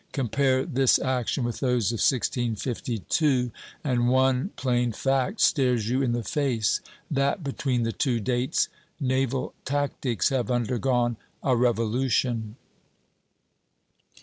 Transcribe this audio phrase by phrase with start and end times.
[0.13, 3.51] Compare this action with those of 1652,
[3.83, 6.81] and one plain fact stares you in the face,
[7.11, 8.67] that between the two dates
[8.99, 12.55] naval tactics have undergone a revolution.